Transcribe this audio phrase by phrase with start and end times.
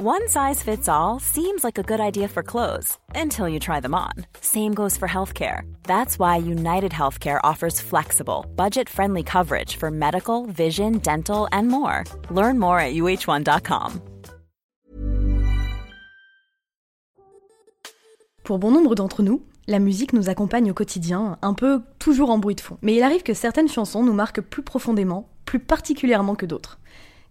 [0.00, 3.96] One size fits all seems like a good idea for clothes until you try them
[3.96, 4.12] on.
[4.40, 5.62] Same goes for healthcare.
[5.88, 12.04] That's why United Healthcare offers flexible, budget friendly coverage for medical, vision, dental, and more.
[12.30, 14.00] Learn more at uh1.com.
[18.44, 22.38] Pour bon nombre d'entre nous, la musique nous accompagne au quotidien, un peu toujours en
[22.38, 22.78] bruit de fond.
[22.82, 26.78] Mais il arrive que certaines chansons nous marquent plus profondément, plus particulièrement que d'autres.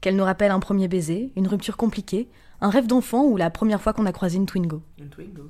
[0.01, 2.27] Qu'elles nous rappellent un premier baiser, une rupture compliquée,
[2.61, 4.81] un rêve d'enfant ou la première fois qu'on a croisé une Twingo.
[4.99, 5.43] Une Twingo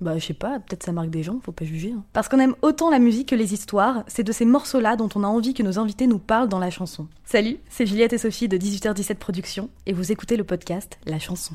[0.00, 1.92] Bah, je sais pas, peut-être ça marque des gens, faut pas juger.
[1.92, 2.04] hein.
[2.12, 5.24] Parce qu'on aime autant la musique que les histoires, c'est de ces morceaux-là dont on
[5.24, 7.08] a envie que nos invités nous parlent dans la chanson.
[7.24, 11.54] Salut, c'est Juliette et Sophie de 18h17 Productions, et vous écoutez le podcast La Chanson.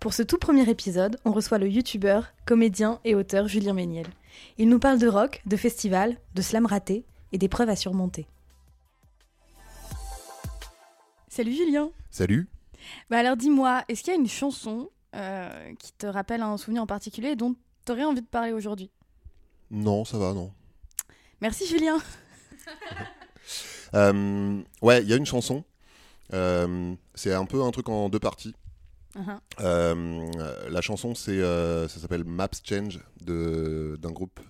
[0.00, 4.06] Pour ce tout premier épisode, on reçoit le youtubeur, comédien et auteur Julien Méniel.
[4.58, 8.26] Il nous parle de rock, de festival, de slam raté et d'épreuves à surmonter.
[11.28, 12.48] Salut Julien Salut.
[13.10, 16.82] Bah alors dis-moi, est-ce qu'il y a une chanson euh, qui te rappelle un souvenir
[16.82, 18.90] en particulier et dont tu aurais envie de parler aujourd'hui?
[19.70, 20.52] Non, ça va, non.
[21.40, 21.98] Merci Julien
[23.94, 25.64] Euh, ouais, il y a une chanson.
[26.32, 28.54] Euh, c'est un peu un truc en deux parties.
[29.14, 30.70] Uh-huh.
[30.70, 34.40] La chanson, c'est, ça s'appelle Maps Change de, d'un groupe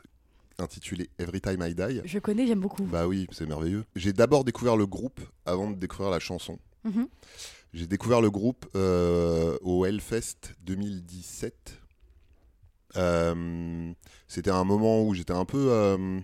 [0.63, 2.03] intitulé Every Time I Die.
[2.05, 2.85] Je connais, j'aime beaucoup.
[2.85, 3.85] Bah oui, c'est merveilleux.
[3.97, 6.59] J'ai d'abord découvert le groupe avant de découvrir la chanson.
[6.85, 7.09] Mhm.
[7.73, 11.81] J'ai découvert le groupe euh, au Hellfest 2017.
[12.97, 13.93] Euh,
[14.29, 16.21] C'était un moment où j'étais un peu, euh,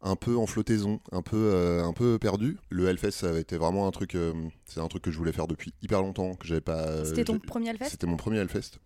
[0.00, 2.56] un peu en flottaison, un peu, un peu perdu.
[2.70, 4.16] Le Hellfest, ça avait été vraiment un truc,
[4.64, 7.04] c'est un truc que je voulais faire depuis hyper longtemps, que j'avais pas.
[7.04, 7.90] C'était ton premier Hellfest?
[7.90, 8.78] C'était mon premier Hellfest.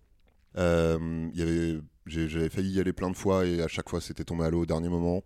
[0.57, 4.25] Il y avait, j'avais failli y aller plein de fois et à chaque fois c'était
[4.25, 5.23] tombé à l'eau au dernier moment.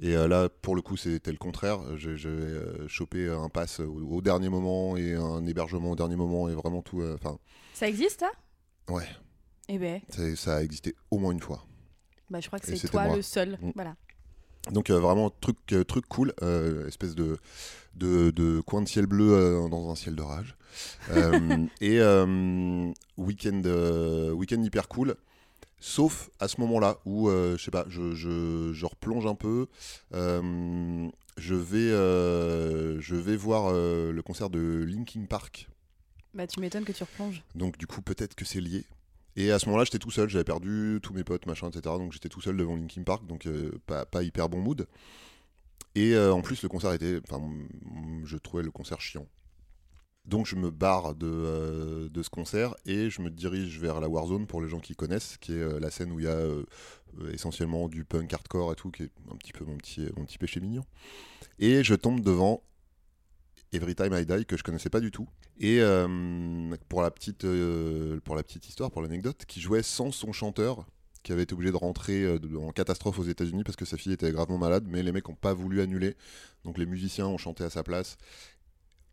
[0.00, 1.80] Et euh, là, pour le coup, c'était le contraire.
[1.96, 6.48] J'ai, euh, chopé un pass au, au dernier moment et un hébergement au dernier moment
[6.48, 7.00] et vraiment tout.
[7.02, 7.16] euh,
[7.74, 8.30] Ça existe ça?
[8.88, 9.08] Ouais,
[9.68, 10.00] Eh ben,
[10.36, 11.64] ça a existé au moins une fois.
[12.30, 13.16] bah, je crois que c'est toi moi.
[13.16, 13.58] le seul.
[13.60, 13.72] Mm.
[13.74, 13.96] Voilà.
[14.70, 17.38] Donc euh, vraiment truc, euh, truc cool, euh, espèce de,
[17.94, 20.56] de, de coin de ciel bleu dans un ciel de rage.
[21.10, 21.98] Euh, et
[23.16, 23.62] week-end,
[24.34, 25.16] week-end hyper cool.
[25.80, 29.66] Sauf à ce moment-là où, euh, je sais pas, je, je, je replonge un peu.
[30.12, 35.68] Euh, je, vais, euh, je vais voir le concert de Linkin Park.
[36.34, 37.42] Bah tu m'étonnes que tu replonges.
[37.54, 38.84] Donc du coup, peut-être que c'est lié.
[39.36, 41.82] Et à ce moment-là, j'étais tout seul, j'avais perdu tous mes potes, machin, etc.
[41.96, 43.48] Donc j'étais tout seul devant Linkin Park, donc
[43.86, 44.86] pas, pas hyper bon mood.
[45.94, 47.20] Et en plus, le concert était.
[47.28, 47.40] Enfin,
[48.24, 49.26] je trouvais le concert chiant.
[50.28, 54.10] Donc je me barre de, euh, de ce concert et je me dirige vers la
[54.10, 56.32] Warzone pour les gens qui connaissent, qui est euh, la scène où il y a
[56.32, 56.64] euh,
[57.32, 60.36] essentiellement du punk hardcore et tout, qui est un petit peu mon petit, mon petit
[60.36, 60.84] péché mignon.
[61.58, 62.62] Et je tombe devant
[63.72, 65.26] Every Time I Die que je connaissais pas du tout.
[65.60, 65.80] Et
[66.88, 67.44] pour, la petite,
[68.24, 70.86] pour la petite histoire, pour l'anecdote, qui jouait sans son chanteur,
[71.24, 74.30] qui avait été obligé de rentrer en catastrophe aux États-Unis parce que sa fille était
[74.30, 76.16] gravement malade, mais les mecs n'ont pas voulu annuler.
[76.64, 78.18] Donc les musiciens ont chanté à sa place.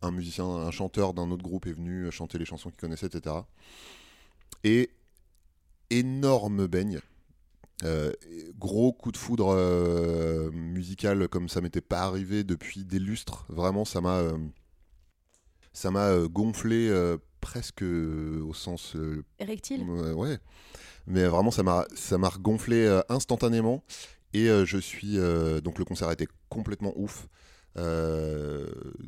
[0.02, 3.34] Un musicien, un chanteur d'un autre groupe est venu chanter les chansons qu'il connaissait, etc.
[4.64, 4.90] Et
[5.90, 7.00] énorme baigne.
[7.84, 8.12] Euh,
[8.58, 13.44] gros coup de foudre euh, musical comme ça m'était pas arrivé depuis des lustres.
[13.48, 14.38] Vraiment, ça m'a euh,
[15.72, 20.38] ça m'a euh, gonflé euh, presque euh, au sens euh, Erectile Ouais.
[21.06, 23.84] Mais vraiment, ça m'a ça m'a regonflé euh, instantanément.
[24.32, 25.18] Et euh, je suis.
[25.18, 27.28] euh, donc, le concert a été complètement ouf.
[27.78, 28.66] Euh,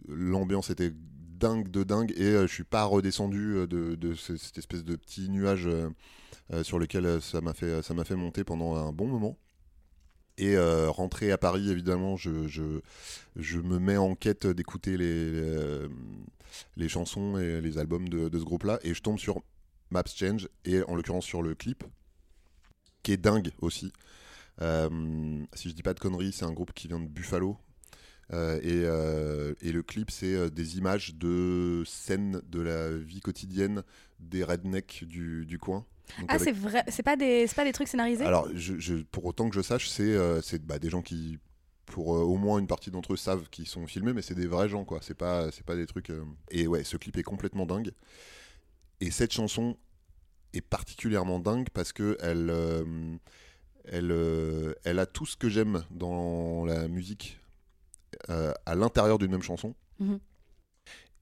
[0.08, 2.12] L'ambiance était dingue de dingue.
[2.16, 5.68] Et euh, je suis pas redescendu euh, de, de ce- cette espèce de petit nuage
[6.62, 9.36] sur lequel ça m'a fait, ça fait monter pendant un bon moment.
[10.38, 15.86] Et rentrer à Paris, évidemment, je, je, me mets en quête d'écouter les,
[16.76, 18.78] les, chansons et les albums de, ce groupe-là.
[18.82, 19.42] Et je tombe sur
[19.90, 21.84] Maps Change, et en l'occurrence sur le clip,
[23.02, 23.92] qui est dingue aussi.
[24.60, 27.58] Si je dis pas de conneries, c'est un groupe qui vient de Buffalo.
[28.32, 33.20] Euh, et, euh, et le clip, c'est euh, des images de scènes de la vie
[33.20, 33.82] quotidienne
[34.20, 35.86] des rednecks du, du coin.
[36.18, 38.24] Donc Ah avec- c'est vrai, c'est pas des c'est pas des trucs scénarisés?
[38.24, 40.16] Alors, je, je- pour autant que je sache, c'est
[40.66, 41.38] bah, des gens qui,
[41.86, 44.46] pour euh, au moins une partie d'entre eux, savent qu'ils sont filmés, mais c'est des
[44.46, 45.00] vrais gens, quoi.
[45.02, 46.10] C'est pas, des trucs.
[46.10, 47.92] euh, Et ouais, ce clip est complètement dingue.
[49.00, 49.76] Et cette chanson
[50.54, 52.84] est particulièrement dingue parce que elle, euh,
[53.84, 57.38] elle, euh, elle a tout ce que j'aime dans la musique
[58.30, 59.74] euh, à l'intérieur d'une même chanson.
[60.00, 60.18] Mhm.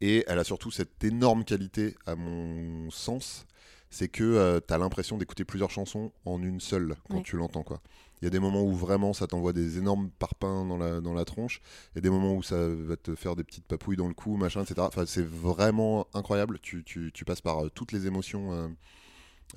[0.00, 3.46] Et elle a surtout cette énorme qualité, à mon sens,
[3.88, 7.22] c'est que tu as l'impression d'écouter plusieurs chansons en une seule quand Ouais.
[7.22, 7.62] tu l'entends.
[7.62, 7.80] quoi.
[8.20, 11.14] Il y a des moments où vraiment ça t'envoie des énormes parpaings dans la, dans
[11.14, 11.60] la tronche.
[11.96, 14.62] A des moments où ça va te faire des petites papouilles dans le cou, machin,
[14.62, 14.80] etc.
[14.82, 16.58] Enfin, c'est vraiment incroyable.
[16.60, 18.68] Tu, tu- tu passes par euh, toutes les émotions euh,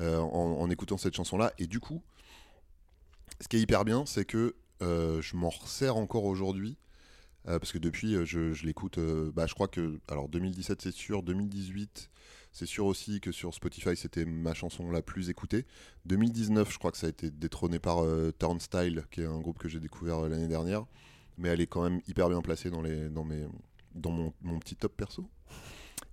[0.01, 1.51] euh, en, en écoutant cette chanson-là.
[1.57, 2.01] Et du coup,
[3.41, 6.77] ce qui est hyper bien, c'est que euh, je m'en resserre encore aujourd'hui.
[7.49, 8.97] Euh, parce que depuis, euh, je, l'écoute.
[8.99, 9.99] euh, bah, je crois que.
[10.07, 11.23] Alors, 2017, c'est sûr.
[11.23, 12.09] 2018,
[12.51, 15.65] c'est sûr aussi que sur Spotify, c'était ma chanson la plus écoutée.
[16.05, 18.03] 2019, je crois que ça a été détrôné par
[18.37, 20.85] Turnstile, qui est un groupe que j'ai découvert l'année dernière.
[21.37, 23.45] Mais elle est quand même hyper bien placée dans, les, dans, mes,
[23.95, 25.27] dans mon, petit top perso.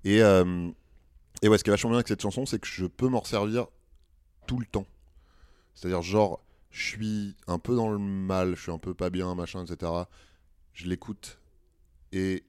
[0.05, 3.09] Et, et ouais, ce qui est vachement bien avec cette chanson, c'est que je peux
[3.09, 3.67] m'en resservir
[4.47, 4.87] tout le temps.
[5.75, 6.41] C'est-à-dire, genre,
[6.71, 9.91] je suis un peu dans le mal, je suis un peu pas bien, machin, etc.
[10.77, 11.41] Je l'écoute
[12.13, 12.45] et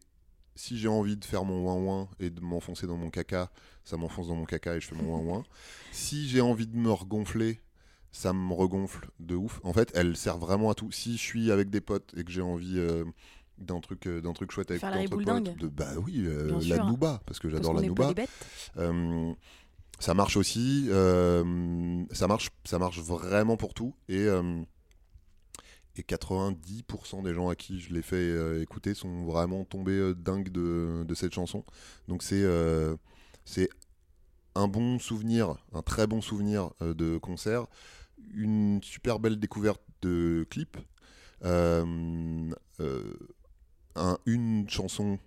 [0.56, 3.50] si j'ai envie de faire mon ouin ouin et de m'enfoncer dans mon caca,
[3.86, 5.44] ça m'enfonce dans mon caca et je fais mon ouin ouin.
[5.92, 7.62] Si j'ai envie de me regonfler,
[8.12, 9.62] ça me regonfle de ouf.
[9.64, 10.92] En fait, elle sert vraiment à tout.
[10.92, 13.06] Si je suis avec des potes et que j'ai envie euh,
[13.60, 17.22] d'un truc, euh, d'un truc chouette avec entre potes, de bah oui, euh, la nouba
[17.26, 18.14] parce que j'adore la nouba.
[20.00, 20.90] ça marche aussi.
[20.90, 23.96] ça marche, ça marche vraiment pour tout.
[24.10, 24.28] Et,
[26.00, 30.14] et 90% des gens à qui je l'ai fait euh, écouter sont vraiment tombés euh,
[30.16, 31.64] dingues de, cette chanson.
[32.08, 32.96] Donc c'est euh,
[34.56, 37.68] un bon souvenir, un très bon souvenir euh, de concert,
[38.34, 40.78] une super belle découverte de clip.
[41.46, 42.56] euh,
[43.96, 45.18] un- une chanson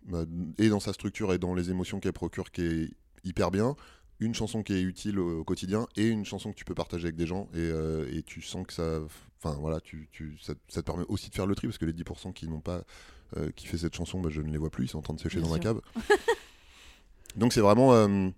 [0.58, 2.90] et dans sa structure et dans les émotions qu'elle procure qui est
[3.24, 3.74] hyper bien,
[4.20, 7.04] une chanson qui est utile au, au quotidien et une chanson que tu peux partager
[7.06, 9.00] avec des gens et, euh, et tu sens que ça,
[9.42, 11.86] enfin voilà, tu, tu- ça, ça te permet aussi de faire le tri parce que
[11.86, 12.84] les 10% qui n'ont pas
[13.36, 15.14] euh, qui fait cette chanson, bah, je ne les vois plus, ils sont en train
[15.14, 15.62] de sécher Bien dans ma sûr.
[15.62, 15.80] cave.
[17.36, 18.28] Donc c'est vraiment, euh,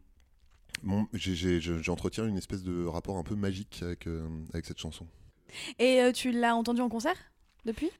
[1.80, 4.06] j'entretiens une espèce de rapport un peu magique avec,
[4.52, 5.06] avec cette chanson.
[5.78, 7.16] Et tu l'as entendu en concert
[7.64, 7.90] depuis?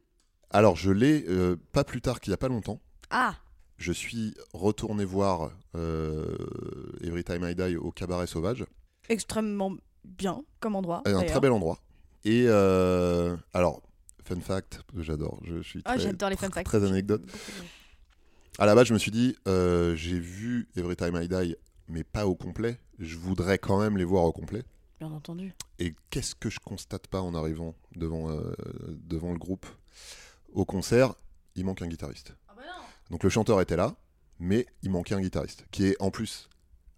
[0.50, 1.24] Alors je l'ai
[1.72, 2.80] pas plus tard qu'il y a pas longtemps.
[3.10, 3.36] Ah
[3.78, 6.36] Je suis retourné voir euh,
[7.02, 8.64] Every Time I Die au Cabaret Sauvage.
[9.08, 9.74] Extrêmement
[10.04, 11.02] bien comme endroit.
[11.04, 11.78] un très bel endroit.
[12.24, 13.82] Et euh, alors,
[14.24, 16.66] fun fact, j'adore, je suis Ah, très, j'adore les fun très, facts.
[16.66, 17.22] très anecdote.
[18.58, 21.56] À la base, je me suis dit, euh, j'ai vu Every Time I Die,
[21.88, 22.78] mais pas au complet.
[23.00, 24.62] Je voudrais quand même les voir au complet.
[25.00, 25.52] Bien entendu.
[25.80, 28.52] Et qu'est-ce que je constate pas en arrivant devant, euh,
[29.08, 29.66] devant le groupe?
[30.52, 31.14] Au concert
[31.56, 32.34] Il manque un guitariste.
[33.12, 33.94] Donc le chanteur était là,
[34.40, 36.48] mais il manquait un guitariste, qui est en plus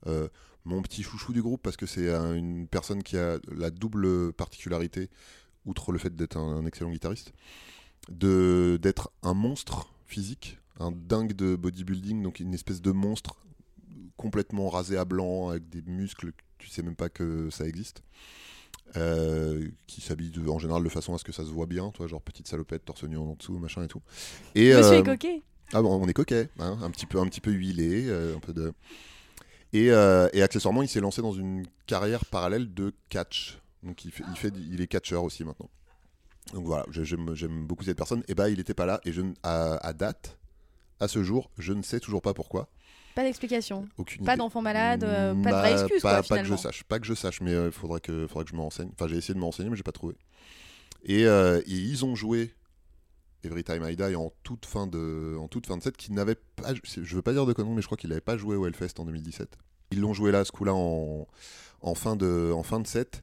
[0.06, 0.28] euh,
[0.64, 4.32] mon petit chouchou du groupe, parce que c'est un- une personne qui a la double
[4.32, 5.10] particularité,
[5.66, 7.32] outre le fait d'être un, un excellent guitariste,
[8.10, 13.36] de d'être un monstre physique, un dingue de bodybuilding, donc une espèce de monstre
[14.16, 18.02] complètement rasé à blanc, avec des muscles, tu sais même pas que ça existe.
[18.96, 22.06] Euh, qui s'habille en général de façon à ce que ça se voit bien, toi,
[22.06, 24.02] genre petite salopette, torse nu en dessous, machin et tout.
[24.54, 25.42] Et, Monsieur euh, est coquet.
[25.74, 28.38] Ah bon, on est coquet, hein, un petit peu, un petit peu huilé, euh, un
[28.38, 28.72] peu de.
[29.72, 33.58] Et, euh, et accessoirement, il s'est lancé dans une carrière parallèle de catch.
[33.82, 35.68] Donc il, fait, il, fait, il est catcheur aussi maintenant.
[36.52, 38.22] Donc voilà, j'aime beaucoup cette personne.
[38.28, 39.00] Et bah, il n'était pas là.
[39.04, 40.38] Et je, à, à date,
[41.00, 42.68] à ce jour, je ne sais toujours pas pourquoi.
[43.16, 43.88] Pas d'explication.
[43.98, 46.56] Aucune Pas d'enfant malade, euh, pas de Bah, vraie excuse, pas, quoi, pas que je
[46.56, 48.90] sache, pas que je sache, mais il faudrait que, faudrait que je me renseigne.
[48.92, 50.14] Enfin, j'ai essayé de me renseigner, mais j'ai pas trouvé.
[51.04, 52.54] Et, euh, et ils ont joué
[53.44, 56.34] Every Time I Die en toute fin de, en toute fin de set, qui n'avait
[56.56, 58.66] pas, je veux pas dire de conneries, mais je crois qu'il n'avait pas joué au
[58.66, 59.56] Hellfest en 2017.
[59.90, 61.26] Ils l'ont joué là, ce coup-là, en,
[61.82, 63.22] en fin de, en fin de set,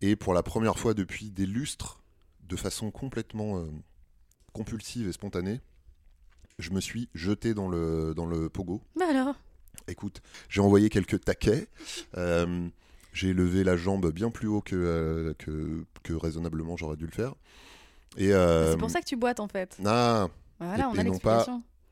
[0.00, 2.00] et pour la première fois depuis des lustres,
[2.48, 3.66] de façon complètement euh,
[4.52, 5.60] compulsive et spontanée,
[6.58, 8.82] je me suis jeté dans le, dans le pogo.
[8.96, 9.34] Bah alors?
[9.88, 11.68] Écoute, j'ai envoyé quelques taquets.
[12.16, 12.68] euh,
[13.12, 17.12] j'ai levé la jambe bien plus haut que, euh, que, que raisonnablement j'aurais dû le
[17.12, 17.34] faire.
[18.16, 19.76] Et, euh, C'est pour ça que tu boites en fait.
[19.84, 20.28] ah,
[20.60, 21.46] Voilà, et- on et a non pas-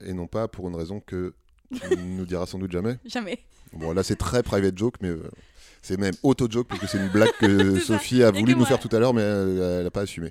[0.05, 1.35] et non pas pour une raison que
[1.75, 2.99] tu nous diras sans doute jamais.
[3.05, 3.39] Jamais.
[3.73, 5.23] Bon, là, c'est très private joke, mais euh,
[5.81, 7.87] c'est même auto-joke, parce que c'est une blague que ça.
[7.99, 8.67] Sophie a voulu nous moi.
[8.67, 10.31] faire tout à l'heure, mais elle n'a pas assumé.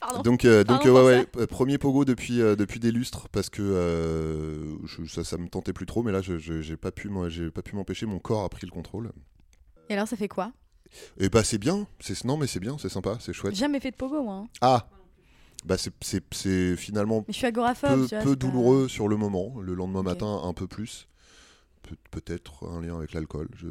[0.00, 0.22] Pardon.
[0.22, 3.28] Donc, euh, donc Pardon euh, ouais, ouais, euh, premier pogo depuis, euh, depuis des lustres
[3.28, 6.76] parce que euh, je- ça, ça me tentait plus trop, mais là, je je- j'ai
[7.10, 8.06] m'en- j'ai pas pu m'empêcher.
[8.06, 9.12] Mon corps a pris le contrôle.
[9.90, 10.52] Et alors ça fait quoi?
[11.18, 11.86] Et bah, c'est bien.
[12.00, 13.54] C'est non, mais c'est bien, c'est sympa, c'est chouette.
[13.54, 14.34] Jamais fait de pogo moi.
[14.36, 14.48] hein.
[14.60, 14.88] Ah,
[15.66, 15.92] bah c'est-
[16.76, 17.90] finalement Mais je suis agoraphobe.
[17.90, 19.60] peu, vois, peu pas- douloureux sur le moment.
[19.60, 21.06] Le lendemain matin, un peu plus.
[21.82, 23.68] Pe- Peut-être un lien avec l'alcool, je,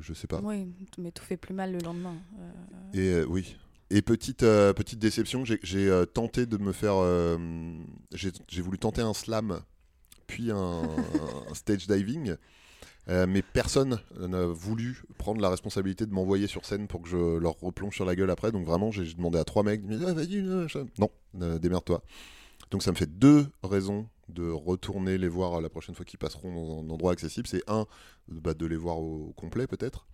[0.00, 0.40] je sais pas.
[0.42, 0.66] Oui,
[0.98, 2.14] mais tout fait plus mal le lendemain.
[2.38, 3.56] Euh, Et euh, oui.
[3.90, 6.94] Et petite, euh, petite déception, j'ai- j'ai tenté de me faire.
[8.12, 9.60] j'ai j'ai voulu tenter un slam,
[10.26, 10.82] puis un,
[11.50, 12.36] un stage diving.
[13.08, 17.38] Euh, mais personne n'a voulu prendre la responsabilité de m'envoyer sur scène pour que je
[17.38, 18.52] leur replonge sur la gueule après.
[18.52, 20.42] Donc vraiment, j'ai demandé à trois mecs, ah, vas-y,
[20.98, 22.02] non, euh, démerde-toi.
[22.70, 26.52] Donc ça me fait deux raisons de retourner les voir la prochaine fois qu'ils passeront
[26.54, 27.46] dans un endroit accessible.
[27.48, 27.86] C'est un,
[28.28, 30.06] bah, de les voir au complet peut-être,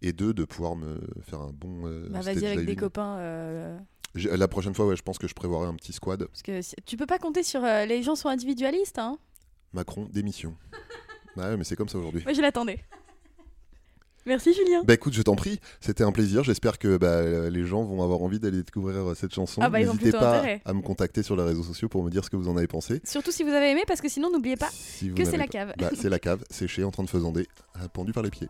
[0.00, 1.86] et deux, de pouvoir me faire un bon.
[1.86, 3.18] Euh, bah, vas-y avec des copains.
[3.18, 3.78] Euh.
[4.14, 6.26] La prochaine fois, ouais, je pense que je prévoirai un petit squad.
[6.26, 9.18] Parce que tu peux pas compter sur euh, les gens sont individualistes, hein.
[9.72, 10.54] Macron, démission.
[11.36, 12.22] bah ouais, mais c'est comme ça aujourd'hui.
[12.24, 12.80] Moi, je l'attendais.
[14.24, 14.84] Merci Julien.
[14.84, 16.44] Bah écoute, je t'en prie, c'était un plaisir.
[16.44, 19.60] J'espère que bah, les gens vont avoir envie d'aller découvrir cette chanson.
[19.62, 20.62] Ah bah, N'hésitez pas intérêt.
[20.64, 22.68] à me contacter sur les réseaux sociaux pour me dire ce que vous en avez
[22.68, 23.00] pensé.
[23.04, 24.70] Surtout si vous avez aimé, parce que sinon n'oubliez pas
[25.16, 25.74] que c'est la cave.
[25.76, 27.48] Bah, c'est la cave, séchée, en train de faisander,
[27.92, 28.48] pendu par les pieds.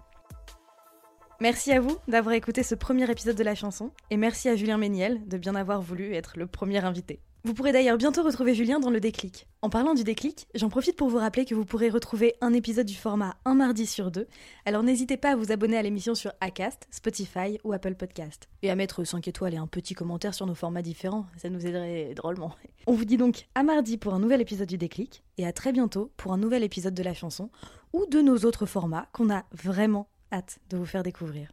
[1.40, 4.76] Merci à vous d'avoir écouté ce premier épisode de la chanson, et merci à Julien
[4.76, 7.18] Méniel de bien avoir voulu être le premier invité.
[7.44, 9.48] Vous pourrez d'ailleurs bientôt retrouver Julien dans le déclic.
[9.62, 12.86] En parlant du déclic, j'en profite pour vous rappeler que vous pourrez retrouver un épisode
[12.86, 14.28] du format un mardi sur deux,
[14.64, 18.48] alors n'hésitez pas à vous abonner à l'émission sur Acast, Spotify ou Apple Podcast.
[18.62, 21.66] Et à mettre 5 étoiles et un petit commentaire sur nos formats différents, ça nous
[21.66, 22.54] aiderait drôlement.
[22.86, 25.72] On vous dit donc à mardi pour un nouvel épisode du déclic, et à très
[25.72, 27.50] bientôt pour un nouvel épisode de la chanson,
[27.92, 31.48] ou de nos autres formats qu'on a vraiment hâte de vous faire découvrir.